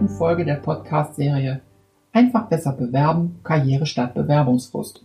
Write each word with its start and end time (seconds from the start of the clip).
zweiten 0.00 0.08
Folge 0.08 0.44
der 0.46 0.54
Podcast-Serie 0.54 1.60
Einfach 2.12 2.48
besser 2.48 2.72
bewerben, 2.72 3.38
Karriere 3.44 3.84
statt 3.84 4.14
Bewerbungsfrust. 4.14 5.04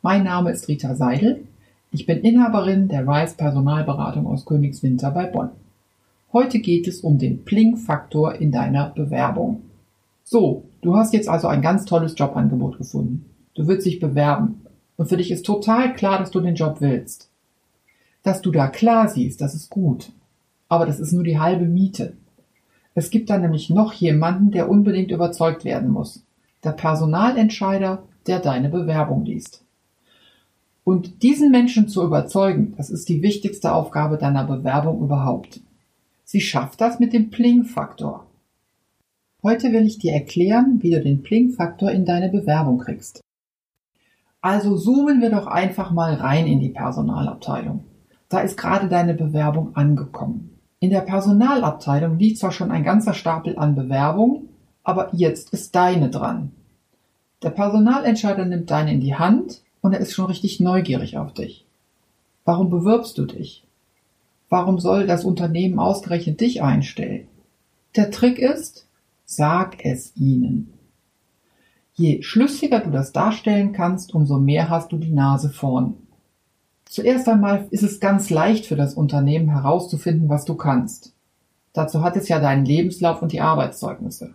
Mein 0.00 0.24
Name 0.24 0.50
ist 0.50 0.68
Rita 0.68 0.94
Seidel. 0.94 1.46
Ich 1.90 2.06
bin 2.06 2.20
Inhaberin 2.22 2.88
der 2.88 3.06
Rise 3.06 3.36
Personalberatung 3.36 4.26
aus 4.26 4.46
Königswinter 4.46 5.10
bei 5.10 5.26
Bonn. 5.26 5.50
Heute 6.32 6.60
geht 6.60 6.88
es 6.88 7.02
um 7.02 7.18
den 7.18 7.44
Pling-Faktor 7.44 8.36
in 8.36 8.50
deiner 8.50 8.88
Bewerbung. 8.88 9.64
So, 10.24 10.64
du 10.80 10.96
hast 10.96 11.12
jetzt 11.12 11.28
also 11.28 11.48
ein 11.48 11.60
ganz 11.60 11.84
tolles 11.84 12.14
Jobangebot 12.16 12.78
gefunden. 12.78 13.26
Du 13.54 13.66
willst 13.66 13.86
dich 13.86 14.00
bewerben. 14.00 14.62
Und 14.96 15.10
für 15.10 15.18
dich 15.18 15.30
ist 15.30 15.44
total 15.44 15.92
klar, 15.92 16.18
dass 16.18 16.30
du 16.30 16.40
den 16.40 16.54
Job 16.54 16.76
willst. 16.80 17.28
Dass 18.22 18.40
du 18.40 18.50
da 18.50 18.68
klar 18.68 19.08
siehst, 19.08 19.42
das 19.42 19.54
ist 19.54 19.68
gut. 19.68 20.10
Aber 20.70 20.86
das 20.86 21.00
ist 21.00 21.12
nur 21.12 21.22
die 21.22 21.38
halbe 21.38 21.66
Miete. 21.66 22.14
Es 22.94 23.10
gibt 23.10 23.30
da 23.30 23.38
nämlich 23.38 23.70
noch 23.70 23.92
jemanden, 23.92 24.50
der 24.50 24.68
unbedingt 24.68 25.10
überzeugt 25.10 25.64
werden 25.64 25.90
muss. 25.90 26.24
Der 26.62 26.72
Personalentscheider, 26.72 28.02
der 28.26 28.38
deine 28.38 28.68
Bewerbung 28.68 29.24
liest. 29.24 29.64
Und 30.84 31.22
diesen 31.22 31.50
Menschen 31.50 31.88
zu 31.88 32.02
überzeugen, 32.02 32.74
das 32.76 32.90
ist 32.90 33.08
die 33.08 33.22
wichtigste 33.22 33.72
Aufgabe 33.72 34.18
deiner 34.18 34.44
Bewerbung 34.44 35.00
überhaupt. 35.00 35.60
Sie 36.24 36.40
schafft 36.40 36.80
das 36.80 36.98
mit 36.98 37.12
dem 37.12 37.30
Pling-Faktor. 37.30 38.26
Heute 39.42 39.72
will 39.72 39.86
ich 39.86 39.98
dir 39.98 40.12
erklären, 40.12 40.78
wie 40.82 40.90
du 40.90 41.00
den 41.00 41.22
Pling-Faktor 41.22 41.90
in 41.90 42.04
deine 42.04 42.28
Bewerbung 42.28 42.78
kriegst. 42.78 43.20
Also 44.40 44.76
zoomen 44.76 45.20
wir 45.20 45.30
doch 45.30 45.46
einfach 45.46 45.92
mal 45.92 46.14
rein 46.14 46.46
in 46.46 46.60
die 46.60 46.68
Personalabteilung. 46.68 47.84
Da 48.28 48.40
ist 48.40 48.56
gerade 48.56 48.88
deine 48.88 49.14
Bewerbung 49.14 49.76
angekommen. 49.76 50.51
In 50.82 50.90
der 50.90 51.02
Personalabteilung 51.02 52.18
liegt 52.18 52.38
zwar 52.38 52.50
schon 52.50 52.72
ein 52.72 52.82
ganzer 52.82 53.14
Stapel 53.14 53.56
an 53.56 53.76
Bewerbungen, 53.76 54.48
aber 54.82 55.10
jetzt 55.14 55.52
ist 55.52 55.76
deine 55.76 56.10
dran. 56.10 56.50
Der 57.40 57.50
Personalentscheider 57.50 58.44
nimmt 58.44 58.68
deine 58.68 58.92
in 58.92 59.00
die 59.00 59.14
Hand 59.14 59.62
und 59.80 59.92
er 59.92 60.00
ist 60.00 60.12
schon 60.12 60.24
richtig 60.24 60.58
neugierig 60.58 61.18
auf 61.18 61.34
dich. 61.34 61.64
Warum 62.44 62.68
bewirbst 62.68 63.16
du 63.16 63.26
dich? 63.26 63.64
Warum 64.48 64.80
soll 64.80 65.06
das 65.06 65.24
Unternehmen 65.24 65.78
ausgerechnet 65.78 66.40
dich 66.40 66.64
einstellen? 66.64 67.28
Der 67.94 68.10
Trick 68.10 68.40
ist, 68.40 68.88
sag 69.24 69.84
es 69.84 70.16
ihnen. 70.16 70.72
Je 71.94 72.22
schlüssiger 72.22 72.80
du 72.80 72.90
das 72.90 73.12
darstellen 73.12 73.72
kannst, 73.72 74.16
umso 74.16 74.40
mehr 74.40 74.68
hast 74.68 74.90
du 74.90 74.96
die 74.96 75.12
Nase 75.12 75.50
vorn. 75.50 75.94
Zuerst 76.92 77.26
einmal 77.26 77.68
ist 77.70 77.82
es 77.82 78.00
ganz 78.00 78.28
leicht 78.28 78.66
für 78.66 78.76
das 78.76 78.92
Unternehmen 78.92 79.48
herauszufinden, 79.48 80.28
was 80.28 80.44
du 80.44 80.56
kannst. 80.56 81.14
Dazu 81.72 82.02
hat 82.02 82.18
es 82.18 82.28
ja 82.28 82.38
deinen 82.38 82.66
Lebenslauf 82.66 83.22
und 83.22 83.32
die 83.32 83.40
Arbeitszeugnisse. 83.40 84.34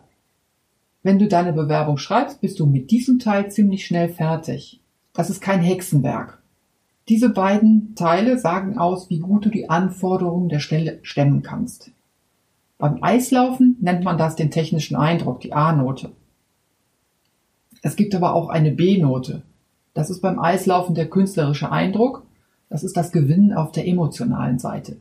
Wenn 1.03 1.19
du 1.19 1.28
deine 1.28 1.53
Bewerbung 1.53 1.97
schreibst, 1.97 2.41
bist 2.41 2.59
du 2.59 2.66
mit 2.66 2.89
diesem 2.89 3.19
Teil 3.19 3.52
ziemlich 3.52 3.85
schnell 3.85 4.09
fertig. 4.09 4.81
Das 5.13 5.30
ist 5.30 5.39
kein 5.39 5.61
Hexenwerk. 5.61 6.41
Diese 7.09 7.30
beiden 7.30 7.94
Teile 7.94 8.39
sagen 8.39 8.80
aus, 8.80 9.11
wie 9.11 9.19
gut 9.19 9.45
du 9.45 9.50
die 9.50 9.69
Anforderungen 9.69 10.50
der 10.50 10.59
Stelle 10.59 10.97
stemmen 11.03 11.44
kannst. 11.44 11.91
Beim 12.80 13.03
Eislaufen 13.03 13.78
nennt 13.81 14.03
man 14.03 14.17
das 14.17 14.35
den 14.35 14.50
technischen 14.50 14.95
Eindruck, 14.95 15.41
die 15.41 15.53
A-Note. 15.53 16.09
Es 17.83 17.95
gibt 17.95 18.16
aber 18.16 18.33
auch 18.33 18.50
eine 18.50 18.72
B-Note. 18.72 19.44
Das 19.94 20.09
ist 20.09 20.22
beim 20.22 20.39
Eislaufen 20.39 20.95
der 20.95 21.08
künstlerische 21.08 21.72
Eindruck 21.72 22.27
das 22.69 22.83
ist 22.83 22.97
das 22.97 23.11
Gewinnen 23.11 23.53
auf 23.53 23.71
der 23.71 23.87
emotionalen 23.87 24.59
Seite. 24.59 24.97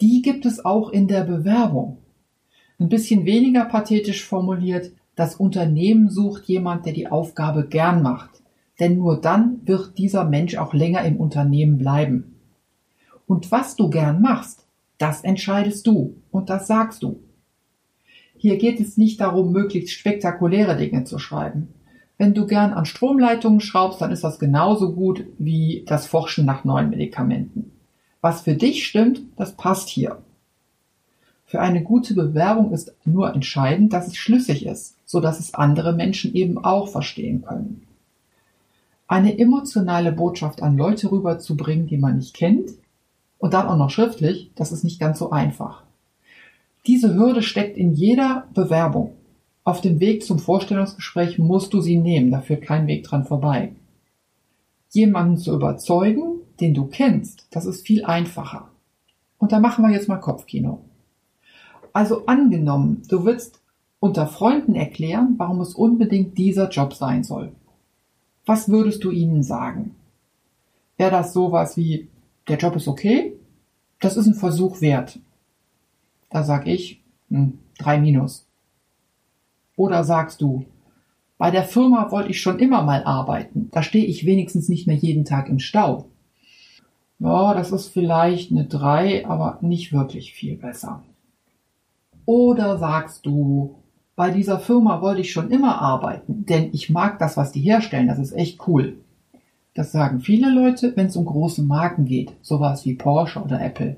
Die 0.00 0.22
gibt 0.22 0.46
es 0.46 0.64
auch 0.64 0.90
in 0.90 1.08
der 1.08 1.24
Bewerbung. 1.24 1.98
Ein 2.78 2.88
bisschen 2.88 3.24
weniger 3.24 3.64
pathetisch 3.64 4.24
formuliert, 4.24 4.92
das 5.16 5.34
Unternehmen 5.34 6.10
sucht 6.10 6.44
jemand, 6.44 6.86
der 6.86 6.92
die 6.92 7.08
Aufgabe 7.08 7.66
gern 7.66 8.02
macht. 8.02 8.30
Denn 8.78 8.98
nur 8.98 9.20
dann 9.20 9.60
wird 9.66 9.98
dieser 9.98 10.24
Mensch 10.24 10.56
auch 10.56 10.72
länger 10.72 11.04
im 11.04 11.16
Unternehmen 11.16 11.78
bleiben. 11.78 12.36
Und 13.26 13.50
was 13.50 13.74
du 13.74 13.90
gern 13.90 14.22
machst, 14.22 14.64
das 14.98 15.22
entscheidest 15.22 15.86
du 15.86 16.14
und 16.30 16.50
das 16.50 16.68
sagst 16.68 17.02
du. 17.02 17.18
Hier 18.36 18.56
geht 18.56 18.78
es 18.78 18.96
nicht 18.96 19.20
darum, 19.20 19.50
möglichst 19.50 19.90
spektakuläre 19.90 20.76
Dinge 20.76 21.02
zu 21.02 21.18
schreiben. 21.18 21.74
Wenn 22.18 22.34
du 22.34 22.46
gern 22.46 22.72
an 22.72 22.84
Stromleitungen 22.84 23.60
schraubst, 23.60 24.00
dann 24.00 24.10
ist 24.10 24.24
das 24.24 24.40
genauso 24.40 24.92
gut 24.92 25.24
wie 25.38 25.84
das 25.86 26.06
Forschen 26.06 26.44
nach 26.44 26.64
neuen 26.64 26.90
Medikamenten. 26.90 27.70
Was 28.20 28.42
für 28.42 28.54
dich 28.54 28.86
stimmt, 28.86 29.20
das 29.36 29.52
passt 29.52 29.88
hier. 29.88 30.18
Für 31.46 31.60
eine 31.60 31.82
gute 31.82 32.14
Bewerbung 32.14 32.72
ist 32.72 32.92
nur 33.04 33.32
entscheidend, 33.32 33.92
dass 33.92 34.08
es 34.08 34.16
schlüssig 34.16 34.66
ist, 34.66 34.96
so 35.06 35.20
dass 35.20 35.38
es 35.38 35.54
andere 35.54 35.94
Menschen 35.94 36.34
eben 36.34 36.62
auch 36.62 36.88
verstehen 36.88 37.42
können. 37.42 37.86
Eine 39.06 39.38
emotionale 39.38 40.12
Botschaft 40.12 40.60
an 40.60 40.76
Leute 40.76 41.10
rüberzubringen, 41.10 41.86
die 41.86 41.96
man 41.96 42.16
nicht 42.16 42.34
kennt, 42.34 42.72
und 43.38 43.54
dann 43.54 43.68
auch 43.68 43.78
noch 43.78 43.90
schriftlich, 43.90 44.50
das 44.56 44.72
ist 44.72 44.82
nicht 44.82 44.98
ganz 44.98 45.20
so 45.20 45.30
einfach. 45.30 45.84
Diese 46.86 47.14
Hürde 47.14 47.42
steckt 47.42 47.78
in 47.78 47.94
jeder 47.94 48.48
Bewerbung. 48.52 49.14
Auf 49.68 49.82
dem 49.82 50.00
Weg 50.00 50.24
zum 50.24 50.38
Vorstellungsgespräch 50.38 51.38
musst 51.38 51.74
du 51.74 51.82
sie 51.82 51.98
nehmen, 51.98 52.30
da 52.30 52.40
führt 52.40 52.62
kein 52.62 52.86
Weg 52.86 53.04
dran 53.04 53.26
vorbei. 53.26 53.72
Jemanden 54.88 55.36
zu 55.36 55.54
überzeugen, 55.54 56.40
den 56.58 56.72
du 56.72 56.86
kennst, 56.86 57.48
das 57.50 57.66
ist 57.66 57.86
viel 57.86 58.02
einfacher. 58.06 58.70
Und 59.36 59.52
da 59.52 59.60
machen 59.60 59.84
wir 59.84 59.92
jetzt 59.92 60.08
mal 60.08 60.16
Kopfkino. 60.16 60.80
Also 61.92 62.24
angenommen, 62.24 63.02
du 63.10 63.26
willst 63.26 63.60
unter 64.00 64.26
Freunden 64.26 64.74
erklären, 64.74 65.34
warum 65.36 65.60
es 65.60 65.74
unbedingt 65.74 66.38
dieser 66.38 66.70
Job 66.70 66.94
sein 66.94 67.22
soll. 67.22 67.52
Was 68.46 68.70
würdest 68.70 69.04
du 69.04 69.10
ihnen 69.10 69.42
sagen? 69.42 69.96
Wäre 70.96 71.10
das 71.10 71.34
sowas 71.34 71.76
wie, 71.76 72.08
der 72.48 72.56
Job 72.56 72.74
ist 72.74 72.88
okay? 72.88 73.34
Das 74.00 74.16
ist 74.16 74.28
ein 74.28 74.34
Versuch 74.34 74.80
wert. 74.80 75.18
Da 76.30 76.42
sag 76.42 76.66
ich, 76.66 77.02
hm, 77.28 77.58
drei 77.76 78.00
Minus. 78.00 78.47
Oder 79.78 80.02
sagst 80.02 80.42
du, 80.42 80.64
bei 81.38 81.52
der 81.52 81.62
Firma 81.62 82.10
wollte 82.10 82.30
ich 82.30 82.42
schon 82.42 82.58
immer 82.58 82.82
mal 82.82 83.04
arbeiten, 83.04 83.68
da 83.70 83.84
stehe 83.84 84.04
ich 84.04 84.26
wenigstens 84.26 84.68
nicht 84.68 84.88
mehr 84.88 84.96
jeden 84.96 85.24
Tag 85.24 85.48
im 85.48 85.60
Stau. 85.60 86.06
Ja, 87.20 87.54
das 87.54 87.70
ist 87.70 87.86
vielleicht 87.86 88.50
eine 88.50 88.64
3, 88.64 89.24
aber 89.28 89.58
nicht 89.60 89.92
wirklich 89.92 90.32
viel 90.32 90.56
besser. 90.56 91.04
Oder 92.26 92.76
sagst 92.76 93.24
du, 93.24 93.76
bei 94.16 94.32
dieser 94.32 94.58
Firma 94.58 95.00
wollte 95.00 95.20
ich 95.20 95.30
schon 95.30 95.52
immer 95.52 95.80
arbeiten, 95.80 96.44
denn 96.44 96.70
ich 96.72 96.90
mag 96.90 97.20
das, 97.20 97.36
was 97.36 97.52
die 97.52 97.60
herstellen, 97.60 98.08
das 98.08 98.18
ist 98.18 98.32
echt 98.32 98.66
cool. 98.66 98.96
Das 99.74 99.92
sagen 99.92 100.18
viele 100.18 100.52
Leute, 100.52 100.92
wenn 100.96 101.06
es 101.06 101.16
um 101.16 101.24
große 101.24 101.62
Marken 101.62 102.04
geht, 102.04 102.32
sowas 102.42 102.84
wie 102.84 102.96
Porsche 102.96 103.40
oder 103.40 103.60
Apple. 103.60 103.96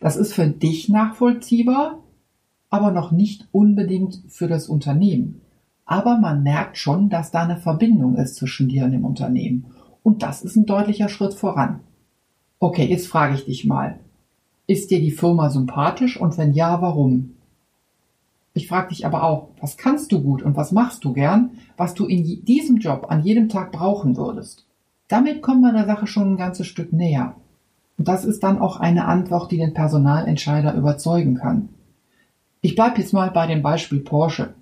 Das 0.00 0.16
ist 0.16 0.32
für 0.32 0.46
dich 0.46 0.88
nachvollziehbar, 0.88 1.98
aber 2.70 2.90
noch 2.90 3.12
nicht 3.12 3.48
unbedingt 3.52 4.22
für 4.28 4.48
das 4.48 4.68
Unternehmen. 4.68 5.40
Aber 5.84 6.18
man 6.18 6.42
merkt 6.42 6.76
schon, 6.76 7.08
dass 7.08 7.30
da 7.30 7.42
eine 7.42 7.56
Verbindung 7.56 8.16
ist 8.16 8.36
zwischen 8.36 8.68
dir 8.68 8.84
und 8.84 8.92
dem 8.92 9.04
Unternehmen. 9.04 9.66
Und 10.02 10.22
das 10.22 10.42
ist 10.42 10.56
ein 10.56 10.66
deutlicher 10.66 11.08
Schritt 11.08 11.34
voran. 11.34 11.80
Okay, 12.58 12.84
jetzt 12.84 13.06
frage 13.06 13.34
ich 13.34 13.44
dich 13.46 13.64
mal. 13.64 13.98
Ist 14.66 14.90
dir 14.90 15.00
die 15.00 15.10
Firma 15.10 15.48
sympathisch 15.48 16.20
und 16.20 16.36
wenn 16.36 16.52
ja, 16.52 16.82
warum? 16.82 17.34
Ich 18.52 18.68
frage 18.68 18.88
dich 18.88 19.06
aber 19.06 19.22
auch, 19.22 19.48
was 19.60 19.76
kannst 19.76 20.12
du 20.12 20.20
gut 20.20 20.42
und 20.42 20.56
was 20.56 20.72
machst 20.72 21.04
du 21.04 21.12
gern, 21.12 21.52
was 21.76 21.94
du 21.94 22.06
in 22.06 22.44
diesem 22.44 22.78
Job 22.78 23.06
an 23.08 23.22
jedem 23.22 23.48
Tag 23.48 23.72
brauchen 23.72 24.16
würdest? 24.16 24.66
Damit 25.06 25.40
kommt 25.40 25.62
man 25.62 25.74
der 25.74 25.86
Sache 25.86 26.06
schon 26.06 26.32
ein 26.32 26.36
ganzes 26.36 26.66
Stück 26.66 26.92
näher. 26.92 27.34
Und 27.96 28.08
das 28.08 28.24
ist 28.24 28.42
dann 28.42 28.58
auch 28.58 28.78
eine 28.78 29.06
Antwort, 29.06 29.50
die 29.52 29.56
den 29.56 29.74
Personalentscheider 29.74 30.74
überzeugen 30.74 31.36
kann. 31.36 31.70
Ich 32.60 32.74
bleibe 32.74 33.00
jetzt 33.00 33.12
mal 33.12 33.30
bei 33.30 33.46
dem 33.46 33.62
Beispiel 33.62 34.00
Porsche. 34.00 34.54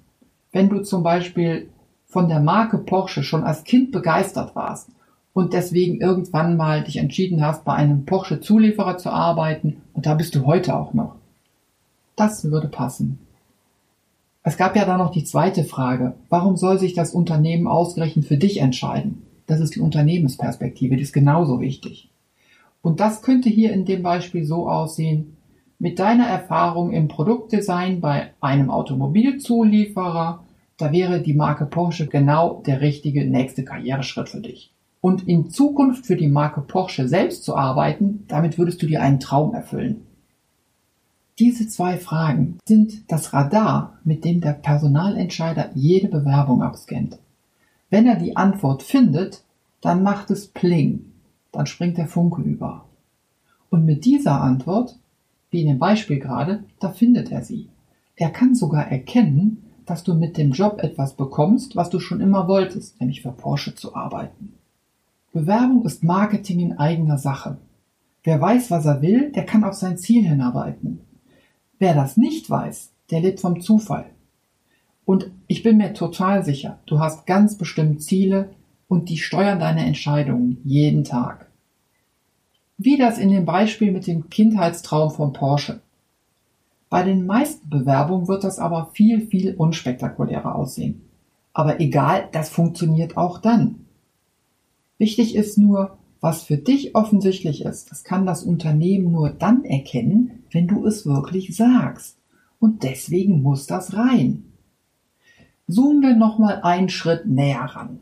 Wenn 0.53 0.69
du 0.69 0.83
zum 0.83 1.03
Beispiel 1.03 1.71
von 2.07 2.29
der 2.29 2.41
Marke 2.41 2.79
Porsche 2.79 3.23
schon 3.23 3.43
als 3.43 3.65
Kind 3.65 3.91
begeistert 3.91 4.55
warst 4.55 4.91
und 5.33 5.53
deswegen 5.53 6.01
irgendwann 6.01 6.57
mal 6.57 6.85
dich 6.85 6.99
entschieden 6.99 7.45
hast, 7.45 7.65
bei 7.65 7.73
einem 7.73 8.05
Porsche-Zulieferer 8.05 8.99
zu 8.99 9.11
arbeiten 9.11 9.83
und 9.95 10.07
da 10.07 10.15
bist 10.15 10.35
du 10.35 10.45
heute 10.45 10.77
auch 10.77 10.93
noch. 10.93 11.17
Das 12.17 12.51
würde 12.51 12.69
passen. 12.69 13.19
Es 14.43 14.57
gab 14.57 14.77
ja 14.77 14.85
dann 14.85 14.99
noch 14.99 15.11
die 15.11 15.25
zweite 15.25 15.65
Frage. 15.65 16.15
Warum 16.29 16.57
soll 16.57 16.79
sich 16.79 16.95
das 16.95 17.13
Unternehmen 17.13 17.67
ausgerechnet 17.67 18.27
für 18.27 18.37
dich 18.37 18.61
entscheiden? 18.61 19.23
Das 19.47 19.61
ist 19.61 19.75
die 19.75 19.81
Unternehmensperspektive, 19.81 20.97
die 20.97 21.03
ist 21.03 21.13
genauso 21.13 21.61
wichtig. 21.61 22.09
Und 22.83 23.01
das 23.01 23.23
könnte 23.23 23.49
hier 23.49 23.73
in 23.73 23.85
dem 23.85 24.03
Beispiel 24.03 24.45
so 24.45 24.69
aussehen, 24.69 25.36
mit 25.79 25.99
deiner 25.99 26.27
Erfahrung 26.27 26.93
im 26.93 27.09
Produktdesign 27.09 28.01
bei 28.01 28.31
einem 28.41 28.71
Automobilzulieferer, 28.71 30.43
da 30.79 30.93
wäre 30.93 31.21
die 31.21 31.35
Marke 31.35 31.67
Porsche 31.67 32.07
genau 32.07 32.63
der 32.67 32.81
richtige 32.81 33.27
nächste 33.27 33.65
Karriereschritt 33.65 34.29
für 34.29 34.41
dich. 34.41 34.73
Und 35.01 35.29
in 35.29 35.51
Zukunft 35.51 36.07
für 36.07 36.17
die 36.17 36.29
Marke 36.29 36.61
Porsche 36.61 37.09
selbst 37.09 37.45
zu 37.45 37.57
arbeiten, 37.57 38.25
damit 38.29 38.59
würdest 38.59 38.83
du 38.83 38.87
dir 38.87 39.03
einen 39.03 39.21
Traum 39.21 39.55
erfüllen. 39.55 40.07
Diese 41.39 41.69
zwei 41.69 41.99
Fragen 41.99 42.59
sind 42.67 43.11
das 43.13 43.35
Radar, 43.35 43.99
mit 44.05 44.25
dem 44.25 44.41
der 44.41 44.55
Personalentscheider 44.55 45.71
jede 45.75 46.09
Bewerbung 46.09 46.63
abscannt. 46.63 47.19
Wenn 47.91 48.07
er 48.07 48.17
die 48.17 48.37
Antwort 48.37 48.83
findet, 48.83 49.43
dann 49.83 50.03
macht 50.03 50.31
es 50.31 50.49
Pling, 50.49 51.05
dann 51.53 51.67
springt 51.67 51.99
der 51.99 52.09
Funke 52.09 52.41
über. 52.41 52.87
Und 53.69 53.85
mit 53.85 54.07
dieser 54.07 54.41
Antwort, 54.41 54.97
wie 55.51 55.63
in 55.63 55.69
dem 55.69 55.79
Beispiel 55.79 56.19
gerade, 56.19 56.65
da 56.81 56.91
findet 56.91 57.31
er 57.33 57.43
sie. 57.43 57.69
Er 58.17 58.31
kann 58.31 58.55
sogar 58.55 58.89
erkennen, 58.91 59.63
dass 59.85 60.03
du 60.03 60.15
mit 60.15 60.37
dem 60.37 60.53
Job 60.53 60.83
etwas 60.83 61.15
bekommst, 61.15 61.77
was 61.77 61.91
du 61.91 62.01
schon 62.01 62.21
immer 62.21 62.49
wolltest, 62.49 63.01
nämlich 63.01 63.23
für 63.23 63.33
Porsche 63.33 63.75
zu 63.75 63.95
arbeiten. 63.95 64.55
Bewerbung 65.33 65.85
ist 65.85 66.03
Marketing 66.03 66.61
in 66.61 66.79
eigener 66.79 67.19
Sache. 67.19 67.59
Wer 68.25 68.41
weiß, 68.41 68.71
was 68.71 68.87
er 68.87 69.03
will, 69.03 69.31
der 69.33 69.45
kann 69.45 69.65
auf 69.65 69.75
sein 69.75 69.99
Ziel 69.99 70.27
hinarbeiten. 70.27 71.01
Wer 71.79 71.95
das 71.95 72.17
nicht 72.17 72.49
weiß, 72.51 72.91
der 73.11 73.21
lebt 73.21 73.41
vom 73.41 73.61
Zufall. 73.61 74.07
Und 75.05 75.31
ich 75.47 75.63
bin 75.63 75.77
mir 75.77 75.95
total 75.95 76.45
sicher, 76.45 76.81
du 76.87 76.99
hast 76.99 77.27
ganz 77.27 77.57
bestimmt 77.57 78.03
Ziele 78.03 78.51
und 78.89 79.09
die 79.09 79.19
steuern 79.19 79.61
deine 79.61 79.87
Entscheidungen 79.87 80.59
jeden 80.65 81.05
Tag. 81.05 81.46
Wie 82.79 82.99
das 82.99 83.19
in 83.19 83.31
dem 83.31 83.47
Beispiel 83.47 83.91
mit 83.91 84.07
dem 84.07 84.29
Kindheitstraum 84.29 85.11
von 85.11 85.33
Porsche. 85.33 85.81
Bei 86.91 87.03
den 87.03 87.27
meisten 87.27 87.69
Bewerbungen 87.71 88.29
wird 88.29 88.45
das 88.45 88.59
aber 88.59 88.91
viel, 88.93 89.27
viel 89.27 89.55
unspektakulärer 89.55 90.55
aussehen. 90.55 91.03
Aber 91.55 91.81
egal, 91.81 92.29
das 92.33 92.51
funktioniert 92.51 93.17
auch 93.17 93.39
dann. 93.39 93.87
Wichtig 94.99 95.35
ist 95.35 95.57
nur, 95.57 95.97
was 96.21 96.43
für 96.43 96.59
dich 96.59 96.95
offensichtlich 96.95 97.65
ist, 97.65 97.91
das 97.91 98.05
kann 98.05 98.27
das 98.27 98.43
Unternehmen 98.43 99.11
nur 99.11 99.31
dann 99.31 99.65
erkennen, 99.65 100.45
wenn 100.51 100.69
du 100.69 100.87
es 100.87 101.07
wirklich 101.07 101.57
sagst. 101.57 102.19
Und 102.59 102.83
deswegen 102.83 103.43
muss 103.43 103.67
das 103.67 103.95
rein. 103.95 104.45
Zoomen 105.69 106.03
wir 106.03 106.15
nochmal 106.15 106.61
einen 106.63 106.89
Schritt 106.89 107.27
näher 107.27 107.65
ran. 107.65 108.01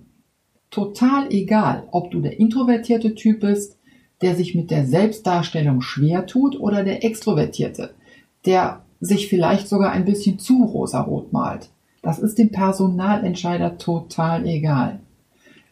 Total 0.71 1.33
egal, 1.33 1.87
ob 1.93 2.11
du 2.11 2.21
der 2.21 2.39
introvertierte 2.41 3.15
Typ 3.15 3.41
bist, 3.41 3.79
der 4.23 4.37
sich 4.37 4.55
mit 4.55 4.71
der 4.71 4.87
Selbstdarstellung 4.87 5.81
schwer 5.81 6.27
tut, 6.27 6.59
oder 6.59 6.85
der 6.85 7.05
extrovertierte, 7.05 7.95
der 8.47 8.83
sich 9.01 9.29
vielleicht 9.29 9.69
sogar 9.69 9.93
ein 9.93 10.05
bisschen 10.05 10.39
zu 10.39 10.65
rosarot 10.65 11.33
malt. 11.33 11.69
Das 12.03 12.19
ist 12.19 12.39
dem 12.39 12.51
Personalentscheider 12.51 13.79
total 13.79 14.47
egal. 14.47 15.01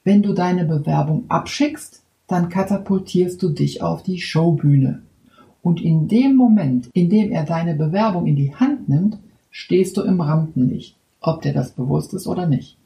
Wenn 0.04 0.22
du 0.22 0.32
deine 0.32 0.64
Bewerbung 0.64 1.24
abschickst, 1.28 2.02
dann 2.26 2.48
katapultierst 2.48 3.42
du 3.42 3.50
dich 3.50 3.82
auf 3.82 4.02
die 4.02 4.20
Showbühne. 4.20 5.02
Und 5.62 5.80
in 5.80 6.08
dem 6.08 6.34
Moment, 6.34 6.88
in 6.92 7.08
dem 7.08 7.30
er 7.30 7.44
deine 7.44 7.74
Bewerbung 7.74 8.26
in 8.26 8.36
die 8.36 8.54
Hand 8.54 8.88
nimmt, 8.88 9.18
stehst 9.50 9.96
du 9.96 10.02
im 10.02 10.20
Rampenlicht, 10.20 10.96
ob 11.20 11.42
dir 11.42 11.52
das 11.52 11.72
bewusst 11.72 12.14
ist 12.14 12.26
oder 12.26 12.46
nicht. 12.46 12.76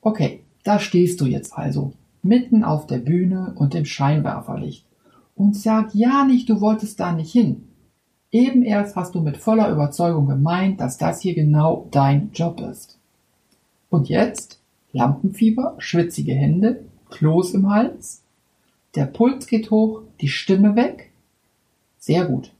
Okay, 0.00 0.40
da 0.62 0.78
stehst 0.78 1.20
du 1.20 1.26
jetzt 1.26 1.56
also, 1.56 1.92
mitten 2.24 2.64
auf 2.64 2.86
der 2.86 2.98
Bühne 2.98 3.52
und 3.56 3.74
im 3.74 3.84
Scheinwerferlicht. 3.84 4.84
Und 5.34 5.56
sag 5.56 5.94
ja 5.94 6.24
nicht, 6.24 6.48
du 6.48 6.60
wolltest 6.60 7.00
da 7.00 7.12
nicht 7.12 7.32
hin. 7.32 7.68
Eben 8.30 8.62
erst 8.62 8.96
hast 8.96 9.14
du 9.14 9.20
mit 9.20 9.36
voller 9.36 9.70
Überzeugung 9.70 10.26
gemeint, 10.26 10.80
dass 10.80 10.98
das 10.98 11.20
hier 11.20 11.34
genau 11.34 11.86
dein 11.90 12.30
Job 12.32 12.60
ist. 12.60 12.98
Und 13.90 14.08
jetzt? 14.08 14.60
Lampenfieber, 14.92 15.74
schwitzige 15.78 16.34
Hände, 16.34 16.84
Kloß 17.10 17.54
im 17.54 17.70
Hals, 17.70 18.22
der 18.94 19.06
Puls 19.06 19.46
geht 19.46 19.70
hoch, 19.70 20.02
die 20.20 20.28
Stimme 20.28 20.76
weg. 20.76 21.10
Sehr 21.98 22.26
gut. 22.26 22.52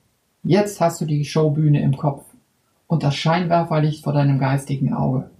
Jetzt 0.42 0.80
hast 0.80 1.00
du 1.00 1.04
die 1.04 1.24
Showbühne 1.24 1.80
im 1.80 1.96
Kopf 1.96 2.24
und 2.88 3.02
das 3.02 3.14
Scheinwerferlicht 3.14 4.02
vor 4.02 4.12
deinem 4.12 4.38
geistigen 4.38 4.92
Auge. 4.92 5.30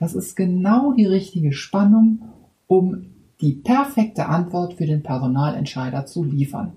Das 0.00 0.14
ist 0.14 0.34
genau 0.34 0.92
die 0.92 1.06
richtige 1.06 1.52
Spannung, 1.52 2.22
um 2.66 3.06
die 3.40 3.52
perfekte 3.52 4.26
Antwort 4.26 4.74
für 4.74 4.86
den 4.86 5.02
Personalentscheider 5.02 6.06
zu 6.06 6.24
liefern. 6.24 6.72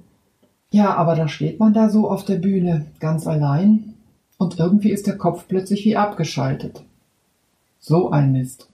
Ja, 0.71 0.95
aber 0.95 1.15
da 1.15 1.27
steht 1.27 1.59
man 1.59 1.73
da 1.73 1.89
so 1.89 2.09
auf 2.09 2.25
der 2.25 2.37
Bühne, 2.37 2.87
ganz 2.99 3.27
allein, 3.27 3.93
und 4.37 4.59
irgendwie 4.59 4.91
ist 4.91 5.07
der 5.07 5.17
Kopf 5.17 5.47
plötzlich 5.47 5.85
wie 5.85 5.95
abgeschaltet. 5.95 6.83
So 7.79 8.11
ein 8.11 8.31
Mist. 8.31 8.69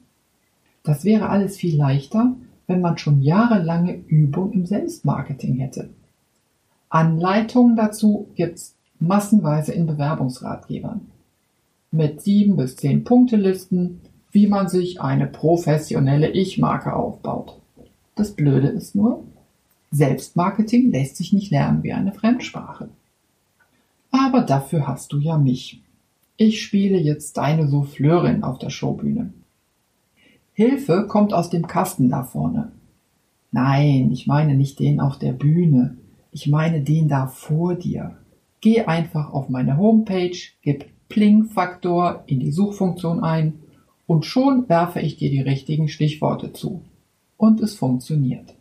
Das 0.84 1.04
wäre 1.04 1.30
alles 1.30 1.58
viel 1.58 1.76
leichter, 1.76 2.36
wenn 2.68 2.82
man 2.82 2.98
schon 2.98 3.22
jahrelange 3.22 3.96
Übung 4.08 4.54
im 4.54 4.66
Selbstmarketing 4.66 5.58
hätte. 5.58 5.90
Anleitungen 6.90 7.76
dazu 7.76 8.28
gibt's 8.36 8.76
massenweise 9.00 9.74
in 9.74 9.86
Bewerbungsratgebern. 9.86 11.02
Mit 11.92 12.22
sieben 12.22 12.56
bis 12.56 12.76
zehn 12.76 13.04
Punktelisten, 13.04 14.02
wie 14.32 14.48
man 14.48 14.70
sich 14.70 15.02
eine 15.02 15.28
professionelle 15.28 16.30
Ich-Marke 16.30 16.96
aufbaut. 16.96 17.60
Das 18.20 18.34
Blöde 18.34 18.68
ist 18.68 18.96
nur, 18.96 19.24
Selbstmarketing 19.92 20.92
lässt 20.92 21.16
sich 21.16 21.32
nicht 21.32 21.52
lernen 21.52 21.84
wie 21.84 21.94
eine 21.94 22.12
Fremdsprache. 22.12 22.90
Aber 24.12 24.42
dafür 24.42 24.88
hast 24.88 25.14
du 25.14 25.20
ja 25.20 25.38
mich. 25.38 25.82
Ich 26.36 26.62
spiele 26.62 26.98
jetzt 26.98 27.38
deine 27.38 27.70
Souffleurin 27.70 28.44
auf 28.44 28.60
der 28.60 28.72
Showbühne. 28.72 29.32
Hilfe 30.52 31.08
kommt 31.08 31.34
aus 31.34 31.50
dem 31.50 31.66
Kasten 31.66 32.10
da 32.10 32.24
vorne. 32.24 32.74
Nein, 33.54 34.12
ich 34.12 34.28
meine 34.28 34.56
nicht 34.56 34.80
den 34.80 35.00
auf 35.00 35.18
der 35.18 35.32
Bühne. 35.32 35.96
Ich 36.34 36.48
meine 36.48 36.82
den 36.82 37.08
da 37.08 37.28
vor 37.28 37.76
dir. 37.76 38.18
Geh 38.60 38.82
einfach 38.82 39.32
auf 39.32 39.48
meine 39.48 39.78
Homepage, 39.78 40.38
gib 40.62 40.88
Pling-Faktor 41.08 42.26
in 42.28 42.42
die 42.42 42.52
Suchfunktion 42.52 43.24
ein 43.24 43.60
und 44.08 44.26
schon 44.26 44.68
werfe 44.68 45.00
ich 45.00 45.16
dir 45.16 45.30
die 45.30 45.40
richtigen 45.40 45.88
Stichworte 45.88 46.52
zu. 46.52 46.82
Und 47.40 47.62
es 47.62 47.74
funktioniert. 47.74 48.54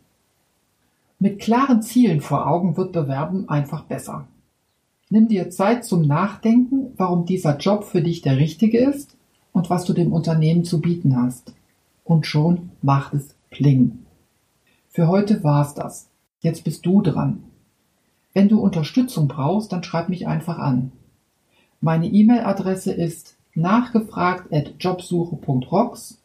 Mit 1.19 1.39
klaren 1.39 1.81
Zielen 1.81 2.21
vor 2.21 2.47
Augen 2.47 2.77
wird 2.77 2.93
Bewerben 2.93 3.49
einfach 3.49 3.83
besser. 3.83 4.25
Nimm 5.09 5.27
dir 5.27 5.49
Zeit 5.49 5.83
zum 5.83 6.03
Nachdenken, 6.03 6.93
warum 6.95 7.25
dieser 7.25 7.57
Job 7.57 7.83
für 7.83 8.01
dich 8.01 8.21
der 8.21 8.37
richtige 8.37 8.79
ist 8.79 9.17
und 9.51 9.69
was 9.69 9.83
du 9.83 9.91
dem 9.91 10.13
Unternehmen 10.13 10.63
zu 10.63 10.79
bieten 10.79 11.21
hast 11.21 11.53
und 12.05 12.25
schon 12.25 12.69
macht 12.81 13.15
es 13.15 13.35
Pling. 13.49 14.05
Für 14.87 15.09
heute 15.09 15.43
war's 15.43 15.73
das. 15.73 16.07
Jetzt 16.39 16.63
bist 16.63 16.85
du 16.85 17.01
dran. 17.01 17.43
Wenn 18.31 18.47
du 18.47 18.61
Unterstützung 18.61 19.27
brauchst, 19.27 19.73
dann 19.73 19.83
schreib 19.83 20.07
mich 20.07 20.25
einfach 20.25 20.57
an. 20.57 20.93
Meine 21.81 22.07
E-Mail-Adresse 22.07 22.93
ist 22.93 23.35
nachgefragt 23.55 24.53
at 24.53 24.75
jobsuche.rocks 24.79 26.21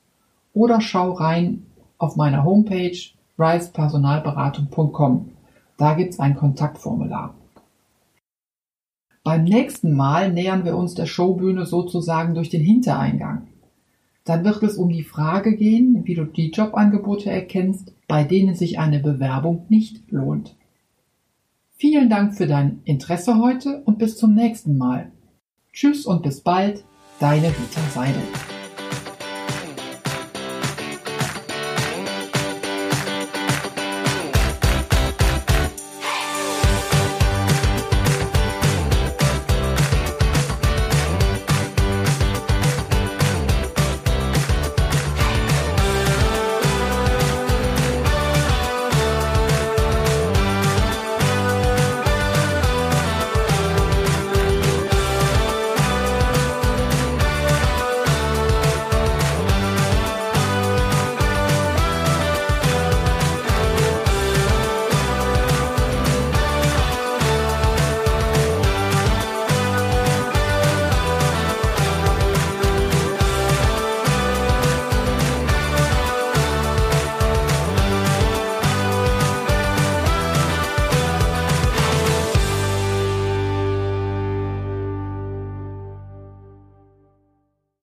oder 0.52 0.80
schau 0.80 1.14
rein 1.14 1.66
auf 1.98 2.16
meiner 2.16 2.44
Homepage 2.44 2.98
risepersonalberatung.com. 3.38 5.30
Da 5.76 5.94
gibt's 5.94 6.20
ein 6.20 6.36
Kontaktformular. 6.36 7.34
Beim 9.24 9.44
nächsten 9.44 9.94
Mal 9.94 10.32
nähern 10.32 10.64
wir 10.64 10.76
uns 10.76 10.94
der 10.94 11.06
Showbühne 11.06 11.64
sozusagen 11.64 12.34
durch 12.34 12.50
den 12.50 12.62
Hintereingang. 12.62 13.48
Dann 14.24 14.44
wird 14.44 14.62
es 14.62 14.76
um 14.76 14.90
die 14.90 15.02
Frage 15.02 15.56
gehen, 15.56 16.02
wie 16.04 16.14
du 16.14 16.24
die 16.24 16.50
Jobangebote 16.50 17.30
erkennst, 17.30 17.92
bei 18.06 18.24
denen 18.24 18.54
sich 18.54 18.78
eine 18.78 19.00
Bewerbung 19.00 19.66
nicht 19.68 20.10
lohnt. 20.10 20.56
Vielen 21.76 22.08
Dank 22.08 22.34
für 22.34 22.46
dein 22.46 22.80
Interesse 22.84 23.38
heute 23.38 23.82
und 23.84 23.98
bis 23.98 24.16
zum 24.16 24.34
nächsten 24.34 24.78
Mal. 24.78 25.10
Tschüss 25.72 26.06
und 26.06 26.22
bis 26.22 26.40
bald, 26.40 26.84
deine 27.18 27.48
Rita 27.48 27.80
Seidel. 27.92 28.22